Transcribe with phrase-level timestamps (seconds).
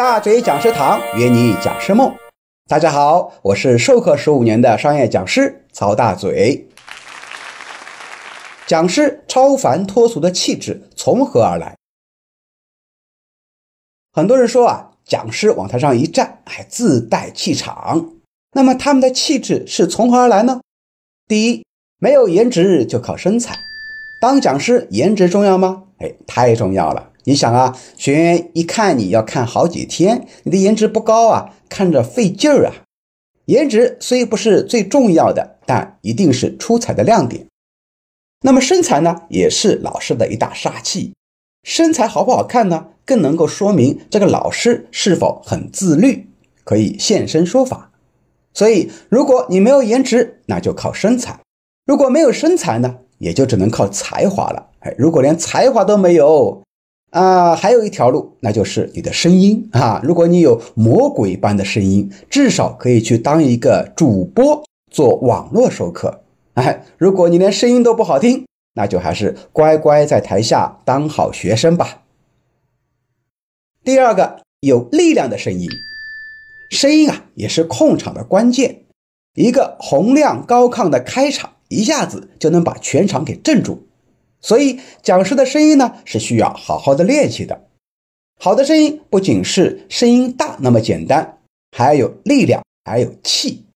[0.00, 2.10] 大嘴讲师堂约你讲师梦，
[2.66, 6.66] 大家好，我是授课十五年的商业讲师曹大嘴。
[8.66, 11.76] 讲师超凡脱俗的气质从何而来？
[14.10, 18.12] 很多人说啊，讲师往台上一站，还自带气场。
[18.52, 20.62] 那么他们的气质是从何而来呢？
[21.28, 21.62] 第一，
[21.98, 23.54] 没有颜值就靠身材。
[24.18, 25.88] 当讲师颜值重要吗？
[25.98, 27.09] 哎，太重要了。
[27.30, 32.82] 你想啊，学员一看你要看好几天，你的颜值不高啊，看着费劲儿啊。
[33.44, 37.46] 颜值虽不是最重要的，但一定是出彩的亮点。
[38.40, 41.12] 那么身材呢，也是老师的一大杀器。
[41.62, 46.26] 身材好不好看呢，更能够说明这个老师是否很自律，
[46.64, 47.92] 可以现身说法。
[48.52, 51.34] 所以，如果你没有颜值，那就靠身材；
[51.86, 54.70] 如果没有身材呢，也就只能靠才华了。
[54.80, 56.64] 哎，如果连才华都没有，
[57.10, 60.00] 啊，还有一条路，那就是你的声音啊！
[60.04, 66.22] 如果你有魔鬼般的声音，至少可以去当一个主播，做网络授课。
[66.54, 72.02] 哎，如果你连声音都不好听，那就还是乖乖在台下当好学生吧。
[73.82, 75.68] 第二个，有力量的声音，
[76.70, 78.82] 声音啊也是控场的关键。
[79.34, 83.88] 一个洪亮高亢的开场，一下子就能把全场给镇住。
[84.40, 87.66] 所以，讲师的声音呢是需要好好的练习的。
[88.38, 91.38] 好的声音不仅是声音大那么简单，
[91.76, 93.66] 还有力量，还有气。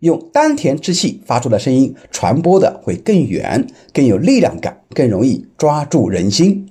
[0.00, 6.70] 用丹田之气发出的声音，传播的会更远，更有力量感，更容易抓住人心。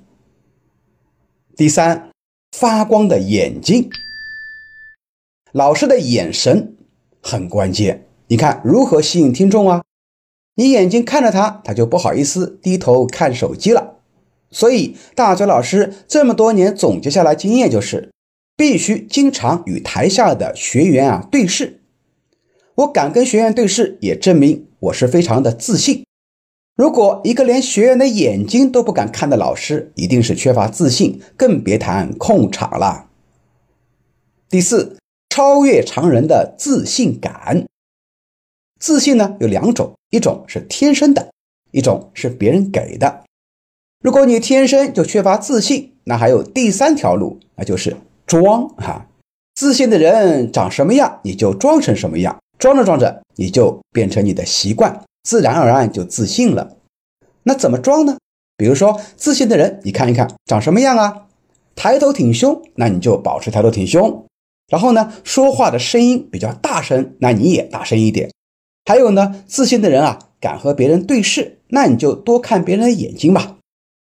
[1.56, 2.10] 第三，
[2.56, 3.90] 发光的眼睛。
[5.52, 6.76] 老师的眼神
[7.22, 8.06] 很关键。
[8.28, 9.82] 你看如何吸引听众啊？
[10.56, 13.98] 你眼睛看着他，他就不好意思低头看手机了。
[14.50, 18.10] 所以大嘴老师这么多年总结下来经验就是，
[18.56, 21.80] 必须经常与台下的学员啊对视。
[22.76, 26.04] 我敢跟学员对视，也证明我是非常的自信。
[26.74, 33.06] 如果一个连学员的眼睛都不敢看的老师，一定是缺乏自信，更别谈控场了。
[34.48, 34.96] 第四，
[35.30, 37.66] 超越常人的自信感。
[38.78, 41.30] 自信呢有两种，一种是天生的，
[41.70, 43.24] 一种是别人给的。
[44.02, 49.06] 如果你天生就缺乏自信，那还有第三条路，那就是装哈。
[49.54, 56.76] 自信的人长什么样，你就装成什么样，装着装着，你就变成你的习惯，自然而然就自信了。
[57.44, 58.18] 那怎么装呢？
[58.58, 61.26] 比如说自信的人，你看一看长什么样啊？
[61.74, 64.26] 抬头挺胸，那你就保持抬头挺胸。
[64.68, 68.30] 然后呢，说话的声音比较大声，那你也大声一点。
[68.86, 73.56] 还有呢，自信的人啊，敢和别人对视，那你就多看别人的眼睛吧。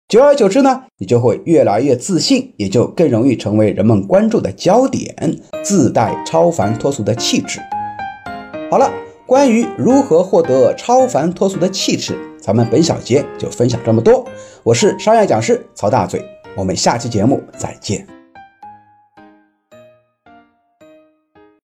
[0.07, 7.59] 久而久之呢，你就会越来越自信，也就更容易成为人们关注的焦点，自带超凡脱俗的气质。
[8.69, 8.93] 好了，
[9.25, 14.23] 关于如何获得超凡脱俗的气质，咱们本小节就分享这么多。
[14.61, 16.23] 我是商业讲师曹大嘴，
[16.55, 18.16] 我们下期节目再见。